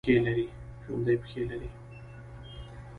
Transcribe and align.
ژوندي 0.83 1.15
پښې 1.21 1.41
لري 1.49 1.69